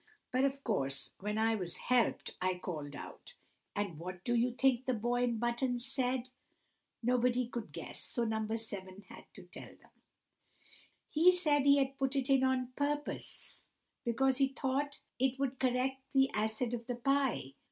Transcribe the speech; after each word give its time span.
But, 0.31 0.45
of 0.45 0.63
course, 0.63 1.11
when 1.19 1.37
I 1.37 1.53
was 1.53 1.77
helped 1.77 2.35
I 2.41 2.57
called 2.57 2.95
out. 2.95 3.35
And 3.75 3.99
what 3.99 4.23
do 4.23 4.35
you 4.35 4.51
think 4.55 4.85
the 4.85 4.95
boy 4.95 5.21
in 5.25 5.37
buttons 5.37 5.85
said?" 5.85 6.29
Nobody 7.03 7.45
could 7.47 7.71
guess, 7.71 7.99
so 8.03 8.23
No. 8.23 8.47
7 8.55 9.01
had 9.09 9.25
to 9.35 9.43
tell 9.43 9.75
them. 9.75 9.91
"He 11.07 11.31
said 11.31 11.67
he 11.67 11.77
had 11.77 11.99
put 11.99 12.15
it 12.15 12.31
in 12.31 12.43
on 12.43 12.73
purpose, 12.75 13.65
because 14.03 14.37
he 14.37 14.47
thought 14.47 14.97
it 15.19 15.37
would 15.37 15.59
correct 15.59 16.01
the 16.15 16.31
acid 16.31 16.73
of 16.73 16.87
the 16.87 16.95
pie. 16.95 17.53